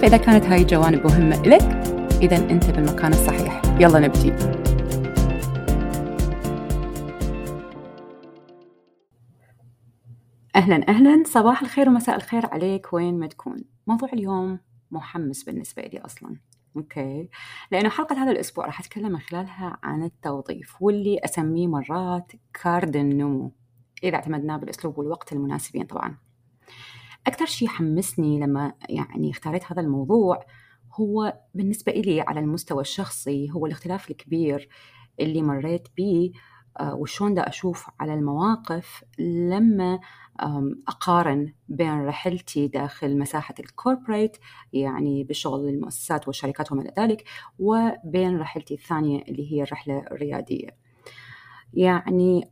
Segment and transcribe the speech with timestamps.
[0.00, 1.62] فإذا كانت هاي الجوانب مهمة لك
[2.22, 3.62] إذا أنت بالمكان الصحيح.
[3.80, 4.32] يلا نبتدي
[10.56, 11.22] أهلا أهلا.
[11.26, 12.92] صباح الخير ومساء الخير عليك.
[12.92, 13.64] وين ما تكون.
[13.86, 14.58] موضوع اليوم
[14.90, 16.36] محمس بالنسبة لي أصلا.
[16.76, 17.28] okay.
[17.70, 23.52] لأنه حلقة هذا الأسبوع راح أتكلم من خلالها عن التوظيف واللي أسميه مرات كارد النمو.
[24.04, 26.23] إذا اعتمدناه بالأسلوب والوقت المناسبين طبعا.
[27.26, 30.40] أكثر شيء حمسني لما يعني اختاريت هذا الموضوع
[30.92, 34.68] هو بالنسبة إلي على المستوى الشخصي هو الاختلاف الكبير
[35.20, 36.32] اللي مريت به
[36.80, 40.00] آه، وشون دا أشوف على المواقف لما
[40.88, 44.36] أقارن بين رحلتي داخل مساحة الكوربريت
[44.72, 47.24] يعني بشغل المؤسسات والشركات وما إلى ذلك
[47.58, 50.76] وبين رحلتي الثانية اللي هي الرحلة الريادية.
[51.74, 52.50] يعني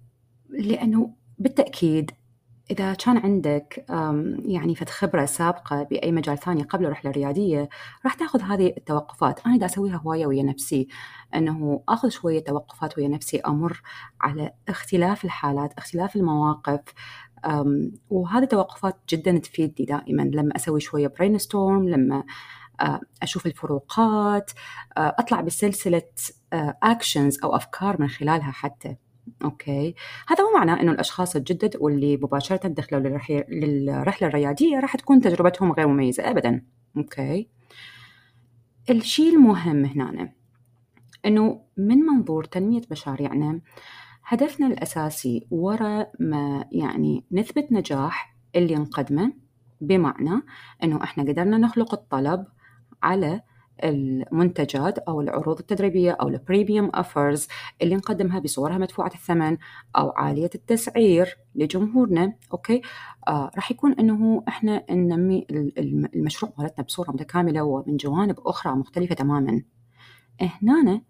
[0.48, 2.11] لأنه بالتأكيد
[2.71, 3.85] إذا كان عندك
[4.45, 7.69] يعني فد خبرة سابقة بأي مجال ثاني قبل الرحلة الريادية
[8.05, 9.47] راح تأخذ هذه التوقفات.
[9.47, 10.89] أنا دا أسويها هواية ويا نفسي
[11.35, 13.83] أنه أخذ شوية توقفات ويا نفسي أمر
[14.21, 16.81] على اختلاف الحالات اختلاف المواقف
[18.11, 20.22] وهذه توقفات جدا تفيدني دائما.
[20.22, 22.25] لما أسوي شوية brainstorm لما
[23.22, 24.51] أشوف الفروقات
[24.97, 26.03] أطلع بسلسلة
[26.83, 28.97] actions أو أفكار من خلالها حتى.
[29.44, 29.94] okay.
[30.28, 33.19] هذا مو معناه إنه الأشخاص الجدد واللي مباشرة دخلوا
[33.49, 36.62] للرحلة الريادية راح تكون تجربتهم غير مميزة ابدا.
[36.97, 37.49] okay.
[38.91, 40.33] الشيء المهم هنا
[41.27, 43.60] إنه من منظور تنمية مشاريعنا
[44.25, 49.33] هدفنا الأساسي وراء ما يعني نثبت نجاح اللي نقدمه
[49.81, 50.43] بمعنى
[50.83, 52.47] إنه إحنا قدرنا نخلق الطلب
[53.03, 53.43] على
[53.84, 57.49] المنتجات أو العروض التدريبية أو ال premium offers
[57.82, 59.56] اللي نقدمها بصورها مدفوعة الثمن
[59.97, 62.83] أو عالية التسعير لجمهورنا okay؟
[63.28, 65.47] آه راح يكون أنه إحنا ننمي
[66.15, 69.62] المشروع مالتنا بصورة متكاملة ومن جوانب أخرى مختلفة تماما.
[70.41, 71.03] هنا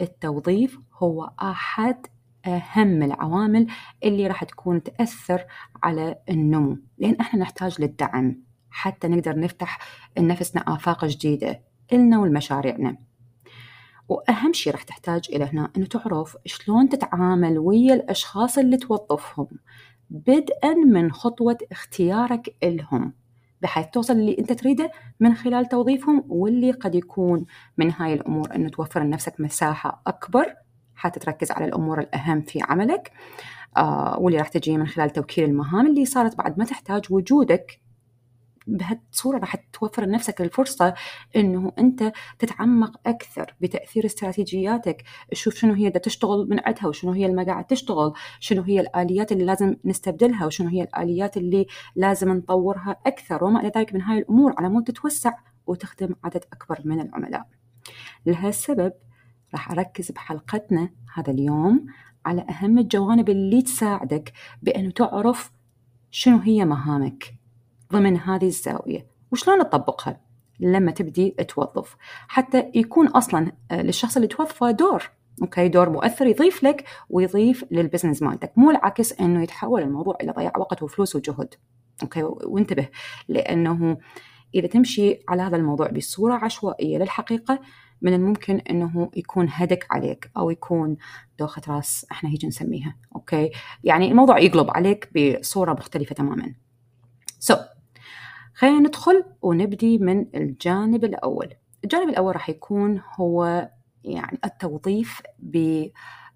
[0.00, 2.06] التوظيف هو أحد
[2.46, 3.66] أهم العوامل
[4.04, 5.44] اللي راح تكون تأثر
[5.82, 8.42] على النمو لأن إحنا نحتاج للدعم.
[8.70, 9.78] حتى نقدر نفتح
[10.18, 11.73] لنفسنا آفاق جديدة.
[11.92, 12.96] إلنا ولمشاريعنا
[14.08, 19.48] وأهم شيء راح تحتاج إلى هنا أنه تعرف شلون تتعامل ويا الأشخاص اللي توظفهم
[20.10, 23.12] بدءا من خطوة اختيارك إلهم
[23.62, 24.90] بحيث توصل اللي أنت تريده
[25.20, 27.44] من خلال توظيفهم واللي قد يكون
[27.78, 30.54] من هاي الأمور أنه توفر لنفسك مساحة أكبر
[30.94, 33.12] حتى تركز على الأمور الأهم في عملك
[33.76, 36.58] آه واللي راح تجي من خلال توكيل المهام اللي صارت بعد.
[36.58, 37.80] ما تحتاج وجودك
[38.66, 40.94] بهالصورة راح توفر لنفسك الفرصة
[41.36, 45.04] أنه أنت تتعمق أكثر بتأثير استراتيجياتك.
[45.30, 49.32] تشوف شنو هي تشتغل من عندها وشنو هي اللي ما قاعد تشتغل شنو هي الآليات
[49.32, 51.66] اللي لازم نستبدلها وشنو هي الآليات اللي
[51.96, 53.44] لازم نطورها أكثر.
[53.44, 55.32] وما إلى ذلك من هاي الأمور على مود تتوسع
[55.66, 57.46] وتخدم عدد أكبر من العملاء.
[58.26, 58.92] لهالسبب
[59.52, 61.86] راح أركز بحلقتنا هذا اليوم
[62.26, 64.32] على أهم الجوانب اللي تساعدك
[64.62, 65.52] بأنه تعرف
[66.10, 67.43] شنو هي مهامك.
[67.92, 69.06] ضمن هذه الزاوية.
[69.32, 70.20] وشلون تطبقها
[70.60, 71.96] لما تبدي توظف.
[72.28, 75.10] حتى يكون أصلا آه، للشخص اللي توظفه دور.
[75.42, 78.52] okay؟ دور مؤثر يضيف لك ويضيف لل business مالتك.
[78.56, 81.54] مو العكس إنه يتحول الموضوع إلى ضياع وقت وفلوس وجهد.
[82.02, 82.88] okay؟ وانتبه.
[83.28, 83.98] لأنه
[84.54, 87.60] إذا تمشي على هذا الموضوع بصورة عشوائية للحقيقة
[88.02, 90.96] من الممكن إنه يكون هدك عليك أو يكون
[91.38, 92.96] دوخة راس إحنا هيك نسميها.
[93.16, 93.50] okay؟
[93.84, 96.54] يعني الموضوع يقلب عليك بصورة مختلفة تماما.
[97.38, 97.58] so so,
[98.54, 101.54] خلينا ندخل ونبدي من الجانب الأول.
[101.84, 103.68] الجانب الأول راح يكون هو
[104.04, 105.22] يعني التوظيف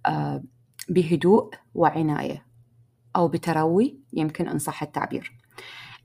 [0.06, 0.42] آه،
[0.88, 2.46] بهدوء وعناية
[3.16, 5.32] أو بتروي يمكن إن صح التعبير.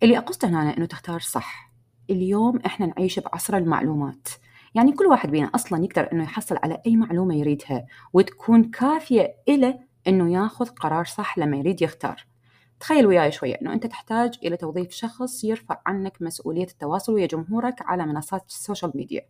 [0.04, 1.74] اللي أقصده هنا أنه تختار صح.
[2.10, 4.28] اليوم إحنا نعيش بعصر المعلومات.
[4.76, 9.80] يعني كل واحد بينا أصلا يقدر إنه يحصل على أي معلومة يريدها وتكون كافية إله
[10.08, 12.26] إنه ياخذ قرار صح لما يريد يختار.
[12.84, 17.76] تخيل وياي شوية إنه أنت تحتاج إلى توظيف شخص يرفع عنك مسؤولية التواصل ويا جمهورك
[17.82, 19.22] على منصات ال social media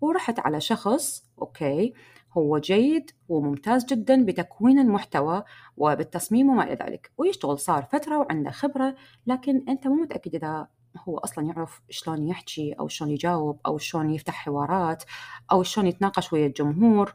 [0.00, 1.94] ورحت على شخص okay
[2.32, 5.42] هو جيد وممتاز جدا بتكوين المحتوى
[5.76, 7.10] وبالتصميم وما إلى ذلك.
[7.18, 8.94] ويشتغل صار فترة وعنده خبرة
[9.26, 10.68] لكن أنت مو متأكد إذا
[11.08, 15.04] هو أصلا يعرف شلون يحكي أو شلون يجاوب أو شلون يفتح حوارات
[15.52, 17.14] أو شلون يتناقش ويا الجمهور.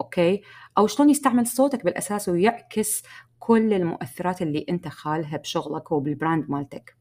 [0.00, 0.42] okay؟
[0.78, 3.02] أو شلون يستعمل صوتك بالأساس ويعكس
[3.38, 6.96] كل المؤثرات اللي أنت خاليها بشغلك وبال brand مالتك.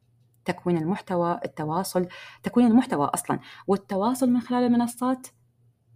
[0.46, 2.08] تكوين المحتوى التواصل
[2.44, 3.40] تكوين المحتوى أصلا.
[3.68, 5.28] والتواصل من خلال المنصات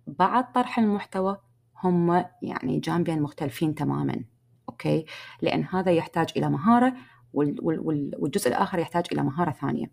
[0.07, 1.37] بعد طرح المحتوى
[1.83, 4.25] هم يعني جانبين مختلفين تماما.
[4.69, 5.05] okay؟
[5.41, 6.93] لأن هذا يحتاج إلى مهارة
[7.33, 9.91] والجزء الآخر يحتاج إلى مهارة ثانية.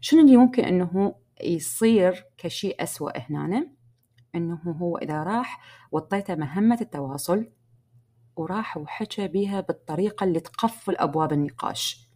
[0.00, 1.14] شنو اللي ممكن أنه
[1.44, 3.66] يصير كشيء أسوأ هنا؟
[4.34, 5.60] أنه هو إذا راح
[5.92, 7.50] وانطيته مهمة التواصل
[8.36, 12.08] وراح وحكى بيها بالطريقة اللي تقفل أبواب النقاش.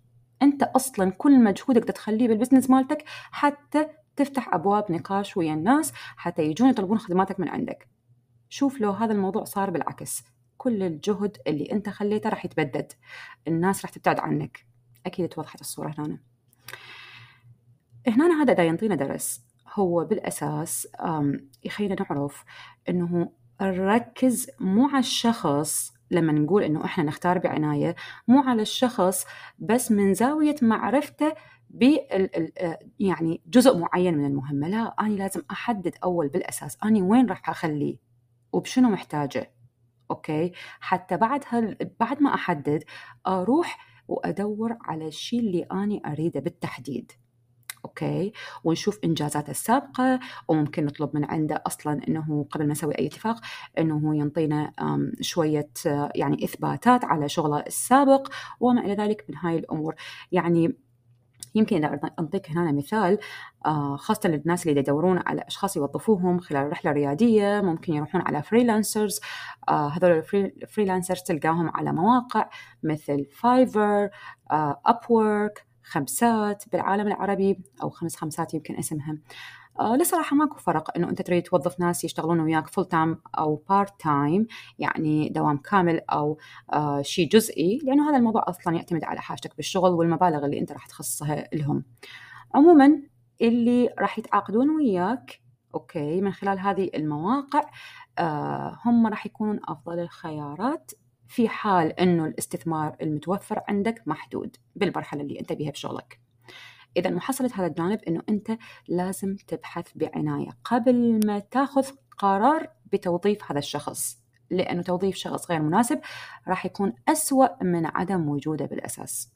[0.43, 3.87] أنت أصلا كل مجهودك تخليه بال business مالتك حتى
[4.17, 7.89] تفتح أبواب نقاش ويا الناس حتى يجون يطلبون خدماتك من عندك.
[8.49, 10.25] شوف لو هذا الموضوع صار بالعكس.
[10.57, 12.93] كل الجهد اللي أنت خليته راح يتبدد.
[13.49, 14.67] الناس راح تبتعد عنك.
[15.07, 16.19] أكيد توضحت الصورة هنا.
[18.07, 19.48] هنا هذا دا ينطينا درس.
[19.75, 20.89] هو بالأساس
[21.65, 22.45] يخلينا نعرف
[22.89, 27.95] أنه نركز مو على الشخص لما نقول إنه إحنا نختار بعناية
[28.29, 29.25] مو على الشخص
[29.59, 31.35] بس من زاوية معرفته
[31.71, 31.97] ب
[33.01, 34.69] يعني جزء معين من المهمة.
[34.69, 37.97] لا أنا لازم أحدد أول بالأساس أنا وين راح أخليه
[38.53, 39.53] وبشنو محتاجه
[40.11, 42.85] okay؟ حتى بعد هل بعد ما أحدد
[43.27, 43.79] أروح
[44.09, 47.13] وأدور على الشيء اللي اني أريده بالتحديد.
[47.85, 48.33] okay
[48.65, 53.41] ونشوف انجازاته السابقة وممكن نطلب من عنده أصلا إنه قبل ما نسوي أي اتفاق
[53.79, 54.73] إنه ينطينا
[55.21, 55.71] شوية
[56.15, 58.29] يعني إثباتات على شغله السابق
[58.61, 59.95] وما إلى ذلك من هاي الأمور.
[60.33, 60.77] يعني
[61.55, 63.19] يمكن إذا أعطيك هنا مثال
[63.67, 69.21] آه، خاصة للناس اللي يدورون على أشخاص يوظفوهم خلال رحلة ريادية ممكن يروحون على freelancers
[69.69, 72.49] آه، هذول الفريلانسرز تلقاهم على مواقع
[72.83, 74.11] مثل Fiverr
[74.87, 79.19] Upwork خمسات بالعالم العربي أو خمس خمسات يمكن اسمها.
[79.81, 84.01] آه لصراحة ماكو فرق إنه أنت تريد توظف ناس يشتغلون وياك full time أو part
[84.01, 84.47] time
[84.79, 86.39] يعني دوام كامل أو
[86.73, 90.87] آه شيء جزئي لأنه هذا الموضوع أصلا يعتمد على حاجتك بالشغل والمبالغ اللي أنت راح
[90.87, 91.85] تخصصها لهم.
[92.55, 93.03] عموما
[93.41, 95.41] اللي راح يتعاقدون وياك
[95.75, 97.71] أوكي من خلال هذه المواقع
[98.19, 100.93] آه هم راح يكونون أفضل الخيارات.
[101.29, 106.21] في حال إنه الاستثمار المتوفر عندك محدود بالمرحلة اللي أنت بيها بشغلك.
[106.97, 108.59] إذا محصله هذا الجانب إنه أنت
[108.89, 111.87] لازم تبحث بعناية قبل ما تاخذ
[112.19, 114.19] قرار بتوظيف هذا الشخص
[114.51, 116.01] لأنه توظيف شخص غير مناسب
[116.49, 119.33] راح يكون أسوأ من عدم وجوده بالأساس.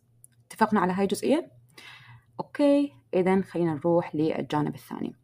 [0.46, 1.50] اتفقنا على هاي الجزئيه؟
[2.40, 5.14] أوكي اذا خلينا نروح للجانب الثاني.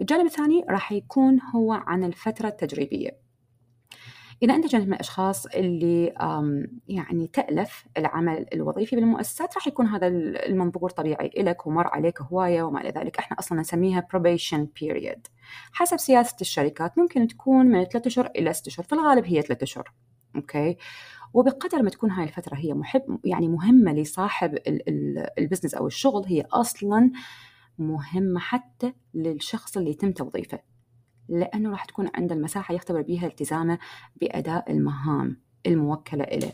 [0.00, 3.29] الجانب الثاني راح يكون هو عن الفترة التجريبية.
[4.42, 6.14] إذا أنت كنت من الأشخاص اللي
[6.88, 12.80] يعني تألف العمل الوظيفي بالمؤسسات راح يكون هذا المنظور طبيعي لك ومر عليك هواية وما
[12.80, 13.18] إلى ذلك.
[13.18, 15.20] إحنا أصلا نسميها probation period.
[15.72, 19.64] حسب سياسة الشركات ممكن تكون من ثلاثة أشهر إلى ستة أشهر في الغالب هي ثلاثة
[19.64, 19.92] أشهر.
[20.36, 20.76] okay؟
[21.34, 24.58] وبقدر ما تكون هاي الفترة هي محب يعني مهمة لصاحب
[25.38, 27.10] ال business أو الشغل هي أصلا
[27.78, 30.58] مهمة حتى للشخص اللي يتم توظيفه.
[31.30, 33.78] لأنه راح تكون عنده المساحة يختبر بها التزامه
[34.20, 36.52] بأداء المهام الموكلة إليه.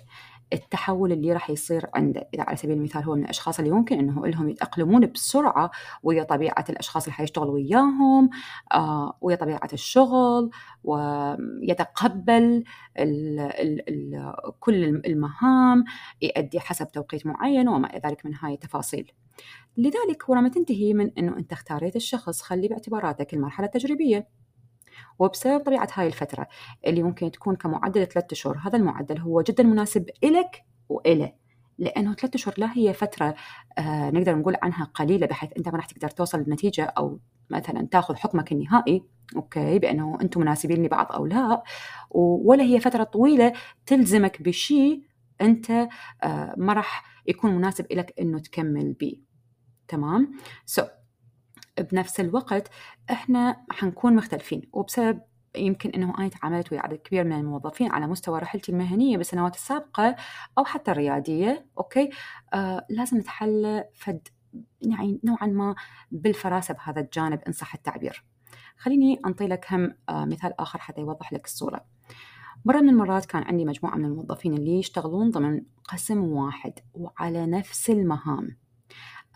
[0.52, 4.26] التحول اللي راح يصير عنده إذا على سبيل المثال هو من الأشخاص اللي ممكن أنه
[4.26, 5.70] لهم يتأقلمون بسرعة
[6.02, 8.30] ويا طبيعة الأشخاص اللي حيشتغل وياهم
[8.74, 10.50] آه ويا طبيعة الشغل
[10.84, 12.64] ويتقبل
[12.98, 15.84] ال ال ال كل المهام
[16.22, 19.12] يؤدي حسب توقيت معين وما إلى ذلك من هاي التفاصيل.
[19.76, 24.28] لذلك ولما تنتهي من أنه أنت اختاريت الشخص خلي باعتباراتك المرحلة التجريبية.
[25.18, 26.46] وبسبب طبيعة هاي الفترة
[26.86, 31.32] اللي ممكن تكون كمعدل ثلاثة شهور هذا المعدل هو جدا مناسب إلك وإله
[31.78, 33.34] لأنه ثلاثة شهور لا هي فترة
[33.78, 38.16] آه نقدر نقول عنها قليلة بحيث أنت ما راح تقدر توصل لنتيجة أو مثلا تاخذ
[38.16, 39.02] حكمك النهائي
[39.36, 41.62] okay بأنه أنتم مناسبين لبعض أو لا
[42.44, 43.52] ولا هي فترة طويلة
[43.86, 45.02] تلزمك بشيء
[45.40, 45.70] أنت
[46.22, 49.16] آه ما راح يكون مناسب لك إنه تكمل به
[49.88, 50.32] تمام؟
[50.66, 50.84] so,
[51.80, 52.70] بنفس الوقت
[53.10, 55.20] إحنا حنكون مختلفين وبسبب
[55.56, 60.16] يمكن إنه أنا تعاملت ويا عدد كبير من الموظفين على مستوى رحلتي المهنية بالسنوات السابقة
[60.58, 62.10] أو حتى الريادية أوكي؟
[62.54, 64.28] آه لازم نتحلى فد
[64.82, 65.74] يعني نوعا ما
[66.10, 68.24] بالفراسة بهذا الجانب إن صح التعبير.
[68.78, 71.84] خليني أنطي لك هم آه، مثال آخر حتى يوضح لك الصورة.
[72.64, 77.90] مرة من المرات كان عندي مجموعة من الموظفين اللي يشتغلون ضمن قسم واحد وعلى نفس
[77.90, 78.56] المهام.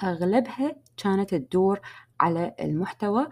[0.02, 1.80] أغلبها كانت تدور
[2.20, 3.28] على المحتوى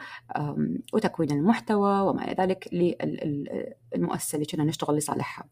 [0.93, 5.45] وتكوين المحتوى وما إلى ذلك للمؤسسة اللي كنا نشتغل لصالحها.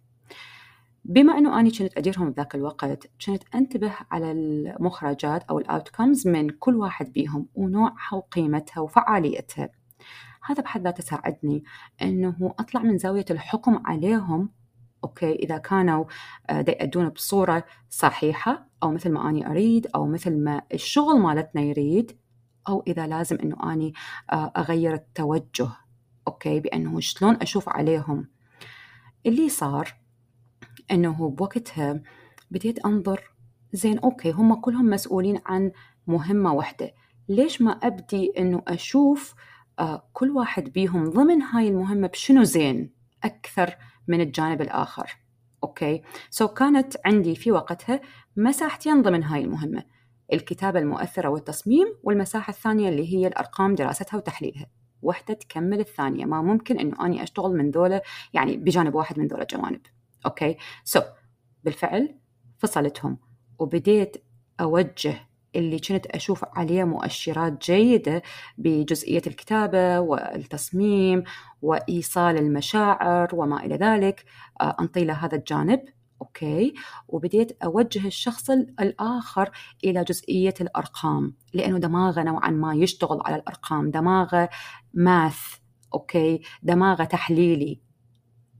[1.04, 6.50] بما إنه أني كنت أديرهم بذاك الوقت كنت أنتبه على المخرجات أو ال outcomes من
[6.50, 9.68] كل واحد بيهم ونوعها وقيمتها وفعاليتها.
[10.44, 11.64] هذا بحد ذاته ساعدني
[12.02, 14.50] إنه أطلع من زاوية الحكم عليهم.
[15.04, 16.04] okay إذا كانوا
[16.50, 22.18] آه، يأدون بصورة صحيحة أو مثل ما أني أريد أو مثل ما الشغل مالتنا يريد
[22.68, 23.92] أو إذا لازم إنه أني
[24.32, 25.68] آه، أغير التوجه
[26.28, 28.28] okay؟ بأنه شلون أشوف عليهم.
[29.26, 29.94] اللي صار
[30.90, 32.02] إنه بوقتها
[32.50, 33.20] بديت أنظر
[33.72, 35.72] زين okay هم كلهم مسؤولين عن
[36.06, 36.92] مهمة واحدة.
[37.28, 39.34] ليش ما أبدي إنه أشوف
[39.78, 42.94] آه كل واحد بيهم ضمن هاي المهمة بشنو زين
[43.24, 43.76] أكثر
[44.08, 45.16] من الجانب الآخر
[45.64, 48.00] okay؟ so كانت عندي في وقتها
[48.36, 49.84] مساحتين ضمن هاي المهمة.
[50.32, 54.66] الكتابة المؤثرة والتصميم والمساحة الثانية اللي هي الأرقام دراستها وتحليلها.
[55.02, 56.24] وحدة تكمل الثانية.
[56.24, 58.02] ما ممكن إنه أني أشتغل من ذولا
[58.34, 59.80] يعني بجانب واحد من ذولا الجوانب
[60.26, 61.04] okay؟ so,
[61.64, 62.18] بالفعل
[62.58, 63.18] فصلتهم.
[63.58, 64.16] وبديت
[64.60, 68.22] أوجه اللي كنت أشوف عليه مؤشرات جيدة
[68.58, 71.24] بجزئية الكتابة والتصميم
[71.62, 74.24] وإيصال المشاعر وما إلى ذلك
[74.60, 75.80] آه، انطي له هذا الجانب.
[76.22, 76.74] okay؟
[77.08, 79.50] وبديت أوجه الشخص الآخر
[79.84, 83.90] إلى جزئية الأرقام لأنه دماغه نوعا ما يشتغل على الأرقام.
[83.90, 84.48] دماغه
[84.94, 85.38] math
[85.94, 87.80] okay؟ دماغه تحليلي.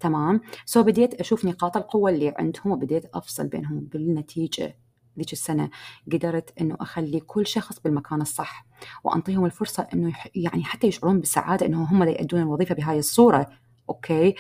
[0.01, 4.77] تمام؟ so بديت أشوف نقاط القوة اللي عندهم وبديت أفصل بينهم بالنتيجة
[5.19, 5.71] ذيك السنة.
[6.13, 8.67] قدرت أنه أخلي كل شخص بالمكان الصح
[9.05, 13.47] وأنطيهم الفرصة أنه يعني حتى يشعرون بالسعادة أنه هم يأدون الوظيفة بهاي الصورة
[13.89, 14.35] okay؟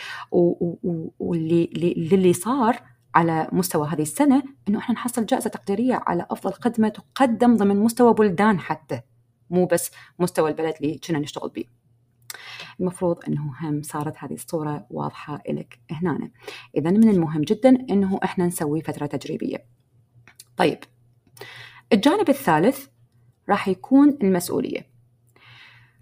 [1.18, 1.64] واللي
[2.12, 7.56] اللي صار على مستوى هذه السنة أنه إحنا نحصل جائزة تقديرية على أفضل خدمة تقدم
[7.56, 9.00] ضمن مستوى بلدان حتى
[9.50, 11.64] مو بس مستوى البلد اللي كنا نشتغل به
[12.80, 16.30] المفروض أنه هم صارت هذه الصورة واضحة لك هنا.
[16.76, 19.66] إذا من المهم جدا أنه إحنا نسوي فترة تجريبية.
[20.56, 20.78] طيب
[21.92, 22.86] الجانب الثالث
[23.48, 24.95] راح يكون المسؤولية.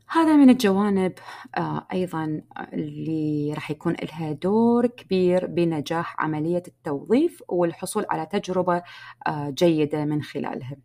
[0.08, 1.12] هذا من الجوانب
[1.56, 2.42] آه، أيضا
[2.73, 8.82] اللي راح يكون لها دور كبير بنجاح عملية التوظيف والحصول على تجربة
[9.26, 10.76] آه، جيدة من خلالها.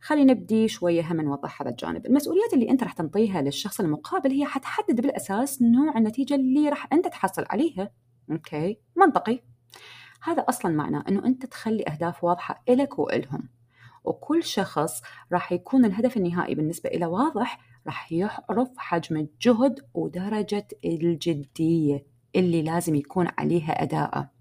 [0.00, 2.06] خلينا نبدي شوية هم نوضح هذا الجانب.
[2.06, 7.06] المسؤوليات اللي أنت راح تنطيها للشخص المقابل هي حتحدد بالأساس نوع النتيجة اللي راح أنت
[7.08, 7.90] تحصل عليها.
[8.30, 9.40] أوكي؟ منطقي.
[10.22, 13.48] هذا أصلا معناه أنه أنت تخلي أهداف واضحة إلك وإلهم.
[14.04, 22.06] وكل شخص راح يكون الهدف النهائي بالنسبة إلى واضح راح يعرف حجم الجهد ودرجة الجدية
[22.36, 24.34] اللي لازم يكون عليها أداءه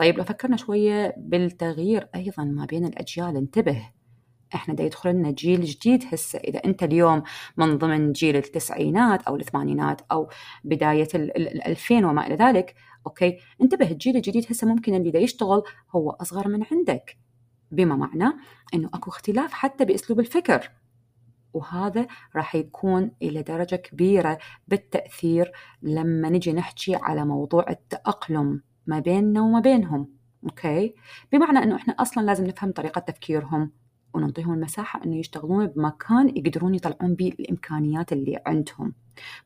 [0.00, 3.90] طيب لو فكرنا شوية بالتغيير أيضا ما بين الأجيال انتبه.
[4.54, 6.38] إحنا دا يدخل لنا جيل جديد هسه.
[6.38, 7.22] إذا أنت اليوم
[7.56, 10.28] من ضمن جيل التسعينات أو الثمانينات أو
[10.64, 12.74] بداية الألفين وما إلى ذلك
[13.06, 15.62] أوكي؟ انتبه الجيل الجديد هسه ممكن اللي دا يشتغل
[15.96, 17.18] هو أصغر من عندك.
[17.70, 18.32] بما معنى
[18.74, 20.70] إنه أكو اختلاف حتى بأسلوب الفكر.
[21.54, 24.38] وهذا راح يكون إلى درجة كبيرة
[24.68, 25.52] بالتأثير
[25.82, 30.08] لما نجي نحكي على موضوع التأقلم ما بيننا وما بينهم
[30.44, 30.94] okay؟
[31.32, 33.70] بمعنى أنه إحنا أصلا لازم نفهم طريقة تفكيرهم
[34.14, 38.94] ونعطيهم المساحة أنه يشتغلون بمكان يقدرون يطلعون به الإمكانيات اللي عندهم.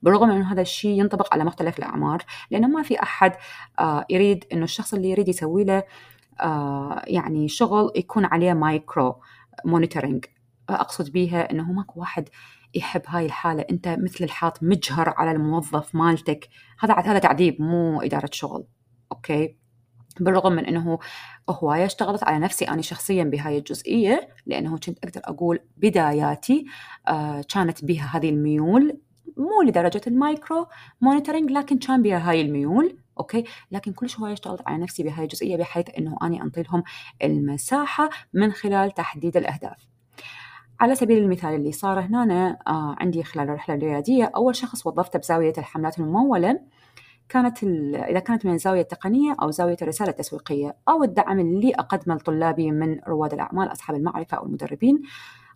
[0.02, 3.32] بالرغم من هذا الشيء ينطبق على مختلف الأعمار لأنه ما في أحد
[3.78, 5.82] آه، يريد أنه الشخص اللي يريد يسوي له
[6.40, 9.16] آه، يعني شغل يكون عليه micro
[9.64, 10.24] monitoring
[10.70, 12.28] أقصد بيها أنه ماكو واحد
[12.74, 13.64] يحب هاي الحالة.
[13.70, 16.48] أنت مثل الحاط مجهر على الموظف مالتك.
[16.80, 18.64] هذا هذا تعذيب مو إدارة شغل.
[19.12, 19.56] okay؟
[20.20, 20.98] بالرغم من إنه
[21.50, 26.66] هواية اشتغلت على نفسي أنا شخصيا بهاي الجزئية لأنه كنت أقدر أقول بداياتي
[27.08, 29.00] آه كانت بها هذه الميول.
[29.36, 30.66] مو لدرجة ال micro
[31.00, 32.98] monitoring لكن كان بها هاي الميول.
[33.18, 36.82] okay؟ لكن كل شوية اشتغلت على نفسي بهاي الجزئية بحيث إنه أني انطي لهم
[37.22, 39.93] المساحة من خلال تحديد الأهداف.
[40.80, 45.52] على سبيل المثال اللي صار هنا آه عندي خلال الرحلة الرياديه أول شخص وظفته بزاوية
[45.58, 46.60] الحملات الممولة.
[47.28, 47.64] كانت
[47.94, 53.00] إذا كانت من الزاوية التقنية أو زاوية الرسالة التسويقية أو الدعم اللي أقدمه لطلابي من
[53.08, 55.02] رواد الأعمال أصحاب المعرفة أو المدربين.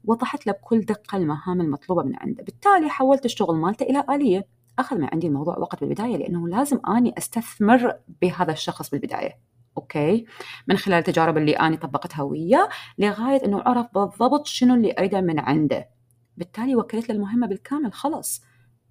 [0.05, 2.43] وضحت له بكل دقة المهام المطلوبة من عنده.
[2.45, 4.47] بالتالي حولت الشغل مالته إلى آلية.
[4.79, 9.39] أخذ من عندي الموضوع وقت بالبداية لأنه لازم أني أستثمر بهذا الشخص بالبداية.
[9.79, 10.25] أوكي.
[10.69, 12.69] من خلال التجارب اللي أنا طبقتها وياه
[12.99, 15.89] لغاية أنه عرف بالضبط شنو اللي أريده من عنده.
[16.37, 18.43] بالتالي وكلت له المهمة بالكامل خلص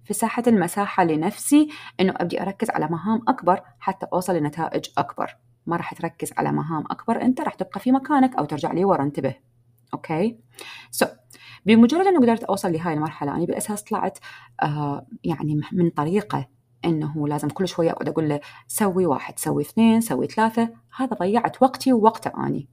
[0.04, 1.68] فساح المساحة لنفسي
[2.00, 5.36] إنه أبدي أركز على مهام أكبر حتى أوصل لنتائج أكبر.
[5.66, 9.02] ما راح تركز على مهام أكبر أنت راح تبقى في مكانك أو ترجع لي ورا
[9.02, 9.34] انتبه.
[9.94, 11.06] okay.
[11.06, 11.08] so,
[11.66, 14.18] بمجرد أنه قدرت أوصل لهاي المرحلة أنا بالأساس طلعت
[14.62, 16.48] آه يعني من طريقة
[16.84, 20.70] إنه لازم كل شوية أقعد أقول له سوي واحد سوي اثنين سوي ثلاثة.
[20.96, 22.68] هذا ضيعت وقتي ووقته أني.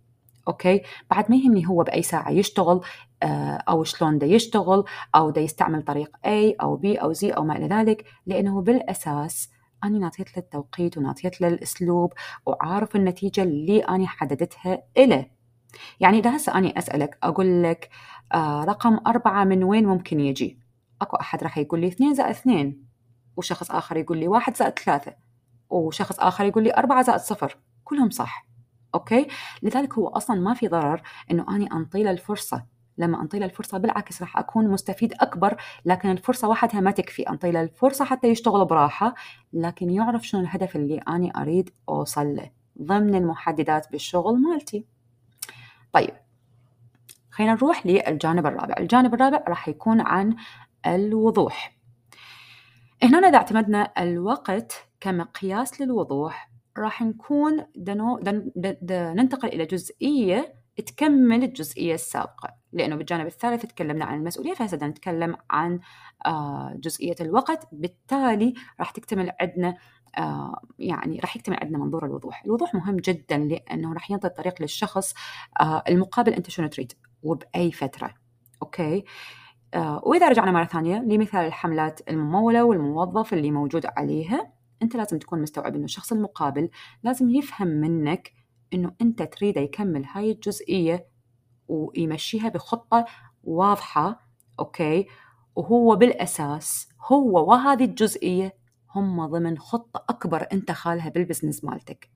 [0.48, 0.82] okay؟
[1.12, 2.82] بعد ما يهمني هو بأي ساعة يشتغل
[3.24, 4.84] آه، أو شلون دا يشتغل
[5.16, 9.50] أو دا يستعمل طريق A أو B أو Z أو ما إلى ذلك لأنه بالأساس
[9.84, 12.14] أنا ناطيت له التوقيت وناطيت له الأسلوب
[12.46, 15.26] وعارف النتيجة اللي أنا حددتها إله.
[16.00, 17.90] يعني إذا هسه أنا أسألك أقول لك
[18.34, 20.60] آه رقم أربعة من وين ممكن يجي؟
[21.02, 22.85] أكو أحد راح يقول لي اثنين زائد اثنين.
[23.38, 25.14] وشخص آخر يقول لي واحد زائد ثلاثة
[25.70, 27.58] وشخص آخر يقول لي أربعة زائد صفر.
[27.84, 28.48] كلهم صح.
[28.96, 29.28] أوكي؟
[29.64, 31.02] لذلك هو أصلا ما في ضرر
[31.32, 32.66] أنه أنا أنطي له الفرصة.
[32.98, 37.30] لما أنطي له الفرصة بالعكس راح أكون مستفيد أكبر لكن الفرصة وحدها ما تكفي.
[37.30, 39.16] أنطي له الفرصة حتى يشتغل براحة
[39.54, 42.52] لكن يعرف شنو الهدف اللي أنا أريد أوصل له
[42.82, 44.86] ضمن المحددات بالشغل مالتي.
[45.94, 46.14] طيب
[47.32, 48.76] خلينا نروح للجانب الرابع.
[48.80, 50.36] الجانب الرابع راح يكون عن
[50.86, 51.75] الوضوح.
[53.04, 61.44] هنا إذا اعتمدنا الوقت كمقياس للوضوح راح نكون دنو دن دن ننتقل إلى جزئية تكمل
[61.44, 65.80] الجزئية السابقة لأنه بالجانب الثالث تكلمنا عن المسؤولية فهسه نتكلم عن
[66.26, 69.78] آه، جزئية الوقت بالتالي راح تكتمل عندنا
[70.18, 72.44] آه، يعني راح يكتمل عندنا منظور الوضوح.
[72.46, 75.14] الوضوح مهم جدا لأنه راح ينطي الطريق للشخص
[75.60, 78.14] آه، المقابل أنت شنو تريد وبأي فترة.
[78.62, 79.04] okay؟
[79.78, 84.52] وإذا رجعنا مرة ثانية لمثال الحملات الممولة والموظف اللي موجود عليها
[84.82, 86.70] أنت لازم تكون مستوعب أنه الشخص المقابل
[87.04, 88.32] لازم يفهم منك
[88.74, 91.08] أنه أنت تريده يكمل هاي الجزئية
[91.68, 93.06] ويمشيها بخطة
[93.44, 94.20] واضحة
[94.60, 95.08] okay
[95.56, 98.58] وهو بالأساس هو وهذه الجزئية
[98.96, 102.10] هم ضمن خطة أكبر أنت خالها بال business مالتك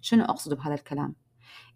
[0.00, 1.14] شنو أقصد بهذا الكلام؟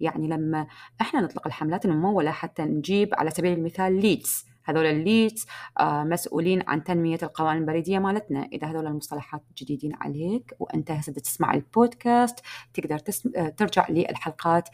[0.01, 0.67] يعني لما
[1.01, 5.47] إحنا نطلق الحملات الممولة حتى نجيب على سبيل المثال leads هذول ال leads
[5.81, 8.49] آه، مسؤولين عن تنمية القوائم البريدية مالتنا.
[8.53, 12.41] إذا هذول المصطلحات جديدين عليك وأنت هسه تسمع البودكاست
[12.75, 13.31] تقدر تسم...
[13.37, 14.69] آه، ترجع للحلقات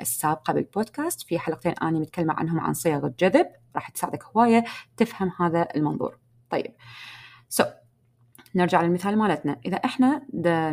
[0.00, 1.22] السابقة بالبودكاست.
[1.22, 4.64] في حلقتين أنا متكلمة عنهم عن صيغ الجذب راح تساعدك هواية
[4.96, 6.18] تفهم هذا المنظور.
[6.50, 6.74] طيب
[7.48, 7.66] so,
[8.54, 9.60] نرجع للمثال مالتنا.
[9.66, 10.22] إذا إحنا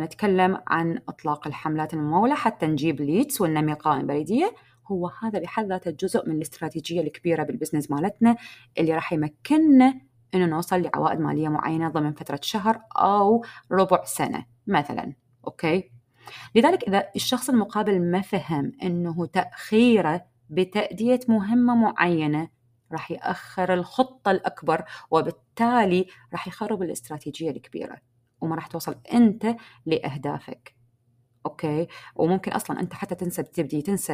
[0.02, 4.54] نتكلم عن إطلاق الحملات الممولة حتى نجيب leads وننمي قوائم بريدية
[4.92, 8.36] هو هذا بحد ذاته جزء من الاستراتيجية الكبيرة بال business مالتنا
[8.78, 10.00] اللي راح يمكننا
[10.34, 15.12] إنه نوصل لعوائد مالية معينة ضمن فترة شهر أو ربع سنة مثلا
[15.46, 15.90] okay؟
[16.54, 22.48] لذلك إذا الشخص المقابل ما فهم إنه تأخيره بتأدية مهمة معينة
[22.92, 27.96] راح يأخر الخطة الأكبر وبالتالي راح يخرب الاستراتيجية الكبيرة
[28.40, 30.75] وما راح توصل أنت لأهدافك.
[31.46, 34.12] okay؟ وممكن أصلا أنت حتى تنسى تبدي تنسى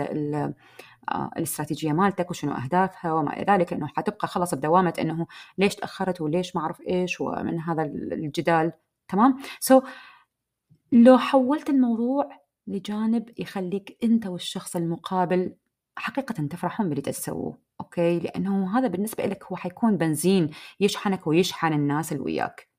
[1.11, 5.27] آه، الاستراتيجية مالتك وشنو أهدافها وما إلى ذلك لأنه حتبقى خلص بدوامة إنه
[5.59, 8.73] ليش تأخرت وليش ما أعرف إيش ومن هذا الجدال.
[9.09, 9.85] تمام؟ so,
[10.93, 12.29] لو حولت الموضوع
[12.67, 15.55] لجانب يخليك أنت والشخص المقابل
[15.97, 22.13] حقيقة تفرحون باللي تسووه okay؟ لأنه هذا بالنسبة لك هو حيكون بنزين يشحنك ويشحن الناس
[22.13, 22.72] اللي وياك.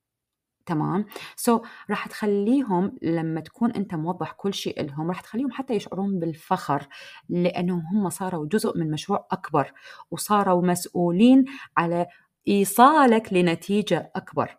[0.65, 6.19] تمام؟ so, راح تخليهم لما تكون أنت موضح كل شيء لهم راح تخليهم حتى يشعرون
[6.19, 6.87] بالفخر
[7.29, 9.71] لأنهم هم صاروا جزء من مشروع أكبر
[10.11, 11.45] وصاروا مسؤولين
[11.77, 12.07] على
[12.47, 14.57] إيصالك لنتيجة أكبر.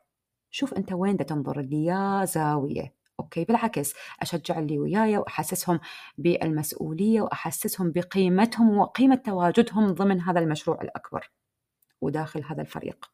[0.50, 5.80] شوف أنت وين دا تنظر يا زاويه okay؟ بالعكس أشجع اللي وياي وأحسسهم
[6.18, 11.30] بالمسؤولية وأحسسهم بقيمتهم وقيمة تواجدهم ضمن هذا المشروع الأكبر
[12.00, 13.10] وداخل هذا الفريق.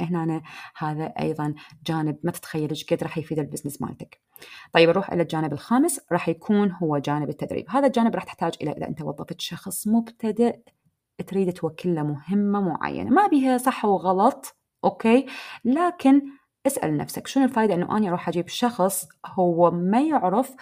[0.00, 0.42] هنا
[0.76, 1.54] هذا أيضا
[1.86, 4.20] جانب ما تتخيل إيش قد راح يفيد ال business مالتك.
[4.72, 8.72] طيب نروح إلى الجانب الخامس راح يكون هو جانب التدريب، هذا الجانب راح تحتاج إلى
[8.72, 10.58] إذا أنت وظفت شخص مبتدئ
[11.26, 15.26] تريد توكل له مهمة معينة، ما بها صح وغلط okay؟
[15.64, 16.22] لكن
[16.66, 20.54] اسأل نفسك شنو الفائده إنه أنا أروح أجيب شخص هو ما يعرف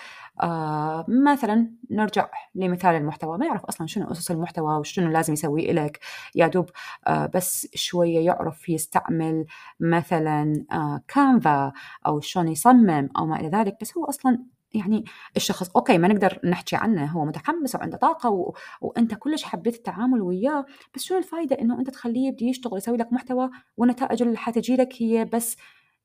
[0.42, 6.00] آه مثلا نرجع لمثال المحتوى ما يعرف أصلا شنو أسس المحتوى وشنو لازم يسوي لك
[6.34, 6.70] يا دوب
[7.06, 9.46] آه بس شوية يعرف يستعمل
[9.80, 11.72] مثلا آه كانفا
[12.06, 14.38] أو شلون يصمم أو ما إلى ذلك بس هو أصلا
[14.74, 15.04] يعني
[15.36, 18.54] الشخص أوكي ما نقدر نحكي عنه هو متحمس وعنده طاقة و...
[18.80, 23.12] وأنت كلش حبيت التعامل وياه بس شنو الفائده إنه أنت تخليه يبدي يشتغل يسوي لك
[23.12, 25.56] محتوى والنتائج اللي حتجي لك هي بس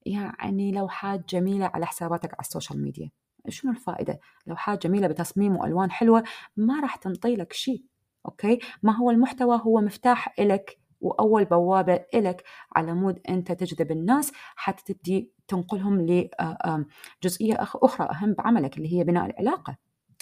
[0.06, 3.12] يعني لوحات جميلة على حساباتك على ال social media
[3.50, 6.24] شنو الفائدة؟ لوحات جميلة بتصميم وألوان حلوة
[6.58, 7.84] ما راح تنطي لك شيء
[8.26, 12.44] okay؟ ما هو المحتوى هو مفتاح إلك وأول بوابة إلك
[12.76, 19.26] على مود أنت تجذب الناس حتى تبدي تنقلهم لجزئية أخرى أهم بعملك اللي هي بناء
[19.26, 19.78] العلاقة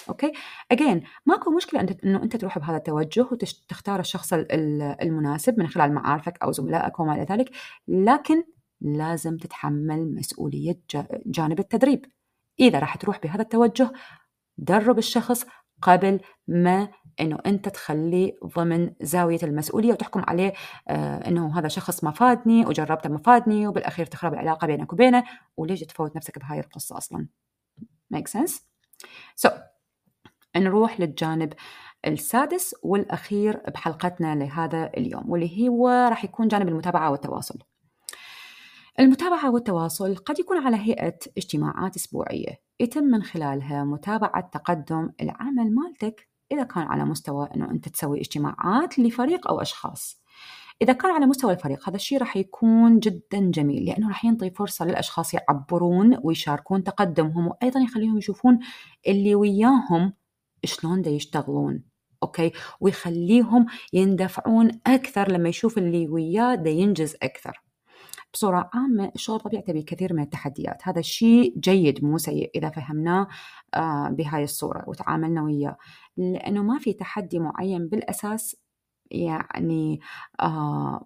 [0.10, 0.32] أوكي
[0.72, 6.44] اجين ماكو مشكلة أنت إنه أنت تروح بهذا التوجه وتختار الشخص المناسب من خلال معارفك
[6.44, 7.50] أو زملائك وما إلى ذلك
[7.88, 8.44] لكن
[8.82, 10.80] لازم تتحمل مسؤولية
[11.26, 12.06] جانب التدريب.
[12.60, 13.92] إذا راح تروح بهذا التوجه
[14.58, 15.46] درب الشخص
[15.82, 16.90] قبل ما
[17.20, 20.54] إنه أنت تخليه ضمن زاوية المسؤولية وتحكم عليه
[20.88, 25.24] آه إنه هذا شخص ما فادني وجربته ما فادني وبالأخير تخرب العلاقة بينك وبينه
[25.58, 27.28] وليش تفوت نفسك بهاي القصة أصلا؟
[28.16, 28.54] Make sense
[29.46, 29.50] so
[30.58, 31.54] نروح للجانب
[32.08, 37.60] السادس والأخير بحلقتنا لهذا اليوم واللي هو راح يكون جانب المتابعة والتواصل.
[39.00, 46.30] المتابعة والتواصل قد يكون على هيئة اجتماعات أسبوعية يتم من خلالها متابعة تقدم العمل مالتك
[46.52, 50.24] إذا كان على مستوى أنه أنت تسوي اجتماعات لفريق أو أشخاص.
[50.82, 54.86] إذا كان على مستوى الفريق هذا الشيء راح يكون جدا جميل لأنه راح ينطي فرصة
[54.86, 58.60] للأشخاص يعبرون ويشاركون تقدمهم وأيضا يخليهم يشوفون
[59.08, 60.14] اللي وياهم
[60.64, 61.84] شلون دا يشتغلون
[62.24, 67.69] أوكي؟ ويخليهم يندفعون أكثر لما يشوف اللي وياه دا ينجز أكثر.
[68.34, 70.88] بصورة عامة الشغل طبيعته بكثير من التحديات.
[70.88, 73.28] هذا الشيء جيد مو سيء إذا فهمناه
[73.74, 75.78] آه، بهاي الصورة وتعاملنا وياه.
[76.18, 78.56] لأنه ما في تحدي معين بالأساس
[79.12, 80.00] يعني
[80.42, 81.06] آه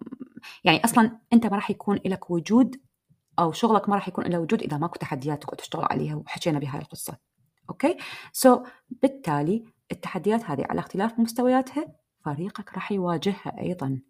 [0.64, 2.80] يعني أصلا أنت ما راح يكون لك وجود
[3.38, 6.80] أو شغلك ما راح يكون له وجود إذا ماكو تحديات تقعد تشتغل عليها وحكينا بهاي
[6.80, 7.16] القصة.
[7.70, 11.86] okay؟ so, بالتالي التحديات هذه على اختلاف مستوياتها
[12.24, 14.00] فريقك راح يواجهها أيضا.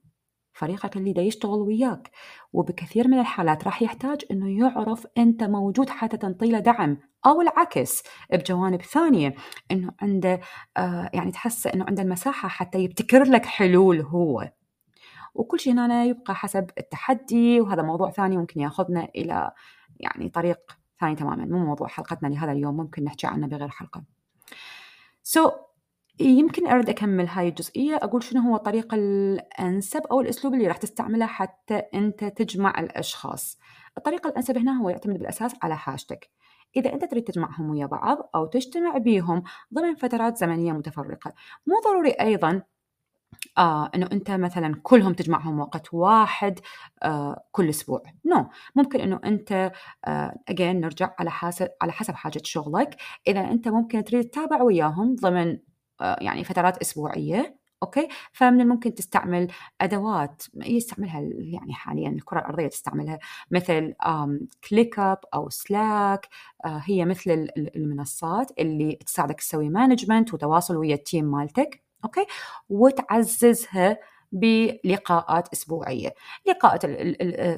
[0.55, 2.11] فريقك اللي دا يشتغل وياك.
[2.53, 8.03] وبكثير من الحالات راح يحتاج إنه يعرف أنت موجود حتى تنطي له دعم أو العكس.
[8.33, 9.35] بجوانب ثانية
[9.71, 10.41] إنه عنده
[10.77, 14.51] آه يعني تحس إنه عنده المساحة حتى يبتكر لك حلول هو.
[15.35, 19.53] وكل شيء هنا يبقى حسب التحدي وهذا موضوع ثاني ممكن ياخذنا إلى
[20.01, 20.59] يعني طريق
[21.01, 21.45] ثاني تماما.
[21.45, 24.03] مو موضوع حلقتنا لهذا اليوم ممكن نحكي عنه بغير حلقة.
[25.23, 25.53] سو so,
[26.21, 31.27] يمكن أرد أكمل هاي الجزئية أقول شنو هو الطريقة الأنسب أو الأسلوب اللي راح تستعمله
[31.27, 33.59] حتى أنت تجمع الأشخاص.
[33.99, 36.31] الطريقة الأنسب هنا هو يعتمد بالأساس على حاجتك.
[36.77, 39.43] إذا أنت تريد تجمعهم ويا بعض أو تجتمع بيهم
[39.75, 41.33] ضمن فترات زمنية متفرقة.
[41.67, 42.63] مو ضروري أيضا
[43.59, 46.61] آه إنه أنت مثلا كلهم تجمعهم وقت واحد
[47.03, 48.03] آه كل أسبوع.
[48.27, 48.47] no.
[48.77, 49.73] ممكن إنه أنت
[50.05, 52.97] آه again نرجع على حسب على حسب حاجة شغلك.
[53.29, 59.49] إذا أنت ممكن تريد تتابع وياهم ضمن آه يعني فترات أسبوعية okay؟ فمن الممكن تستعمل
[59.81, 63.19] أدوات يستعملها يعني حاليا الكرة الأرضية تستعملها
[63.51, 63.95] مثل
[64.71, 66.29] ClickUp أو Slack
[66.65, 72.27] آه هي مثل المنصات اللي تساعدك تسوي management وتواصل ويا ال team مالتك okay؟
[72.69, 73.99] وتعززها
[74.33, 76.15] بلقاءات أسبوعية
[76.47, 76.83] لقاءات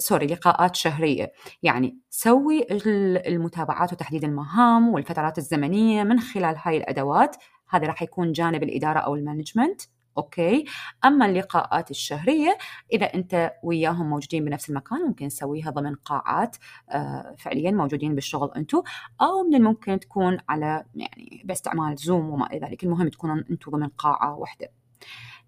[0.03, 1.33] sorry لقاءات شهرية.
[1.63, 2.67] يعني سوي
[3.27, 7.37] المتابعات وتحديد المهام والفترات الزمنية من خلال هاي الأدوات
[7.69, 9.83] هذا راح يكون جانب الإدارة أو ال management.
[10.19, 10.65] okay.
[11.05, 12.59] أما اللقاءات الشهرية
[12.93, 16.57] إذا أنت وياهم موجودين بنفس المكان ممكن نسويها ضمن قاعات
[16.91, 18.83] آه، فعليا موجودين بالشغل أنتم
[19.21, 22.85] أو من الممكن تكون على يعني باستعمال Zoom وما إلى ذلك.
[22.85, 24.69] المهم تكونوا أنتم ضمن قاعة واحدة.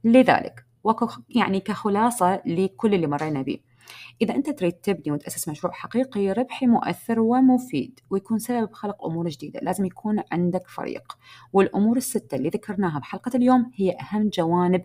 [0.04, 0.64] لذلك
[1.28, 3.58] يعني كخلاصة لكل اللي مرينا به
[4.22, 9.60] إذا أنت تريد تبني وتأسس مشروع حقيقي ربحي مؤثر ومفيد ويكون سبب خلق أمور جديدة.
[9.62, 11.18] لازم يكون عندك فريق.
[11.52, 14.84] والأمور الستة اللي ذكرناها بحلقة اليوم هي أهم جوانب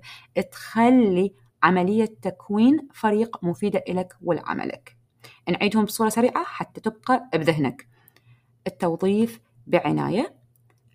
[0.52, 4.98] تخلي عملية تكوين فريق مفيدة لك ولعملك.
[5.50, 7.88] نعيدهم بصورة سريعة حتى تبقى بذهنك.
[8.68, 10.36] التوظيف بعناية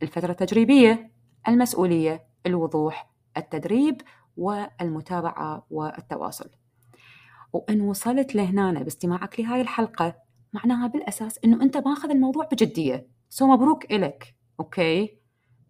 [0.02, 1.12] الفترة التجريبية
[1.48, 4.02] المسؤولية الوضوح التدريب
[4.36, 6.50] والمتابعة والتواصل.
[7.52, 10.14] وإن وصلت لهنا باستماعك لهاي الحلقة
[10.52, 13.08] معناها بالأساس إنه أنت ماخذ الموضوع بجدية.
[13.28, 15.18] سو مبروك إلك أوكي؟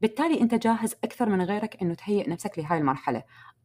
[0.01, 3.23] بالتالي أنت جاهز أكثر من غيرك إنه تهيئ نفسك لهاي المرحلة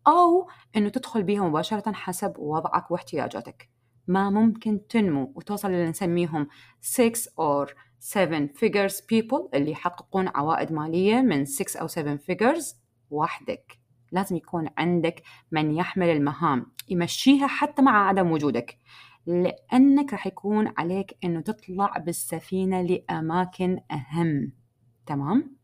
[0.07, 3.69] أو إنه تدخل بيها مباشرة حسب وضعك واحتياجاتك.
[4.07, 6.47] ما ممكن تنمو وتوصل للي نسميهم
[6.81, 12.75] 6 or 7 figures people اللي يحققون عوائد مالية من 6 أو 7 figures
[13.09, 13.82] وحدك.
[14.13, 18.77] لازم يكون عندك من يحمل المهام يمشيها حتى مع عدم وجودك
[19.25, 24.51] لأنك راح يكون عليك أنه تطلع بالسفينة لأماكن أهم
[25.05, 25.55] تمام؟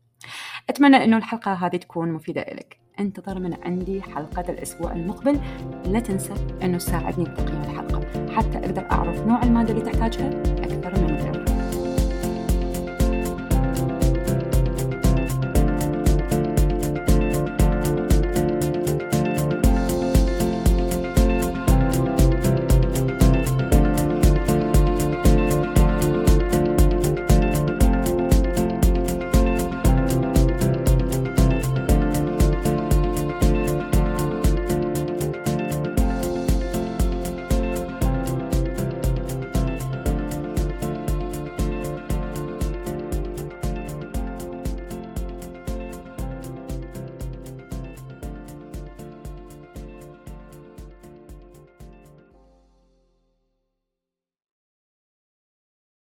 [0.68, 5.40] أتمنى أنه الحلقة هذه تكون مفيدة لك انتظر من عندي حلقة الأسبوع المقبل
[5.86, 8.00] لا تنسى أنه تساعدني بتقييم الحلقة
[8.32, 10.60] حتى أقدر أعرف نوع المادة اللي تحتاجها